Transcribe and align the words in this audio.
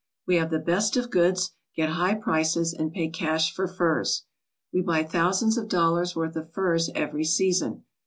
We 0.25 0.37
have 0.37 0.49
the 0.49 0.57
best 0.57 0.97
of 0.97 1.11
goods, 1.11 1.51
get 1.75 1.89
high 1.89 2.15
prices, 2.15 2.73
and 2.73 2.91
pay 2.91 3.07
cash 3.07 3.53
for 3.53 3.67
furs. 3.67 4.23
We 4.73 4.81
buy 4.81 5.03
thousands 5.03 5.59
of 5.59 5.67
dollars' 5.67 6.15
worth 6.15 6.35
of 6.35 6.51
furs 6.51 6.89
every 6.95 7.23
season. 7.23 7.83